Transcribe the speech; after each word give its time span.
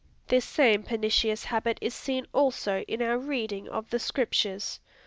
This 0.29 0.45
same 0.45 0.81
pernicious 0.81 1.43
habit 1.43 1.77
is 1.79 1.93
seen 1.93 2.25
also 2.33 2.79
in 2.87 3.03
our 3.03 3.19
reading 3.19 3.69
of 3.69 3.91
the 3.91 3.99
Scriptures. 3.99 4.79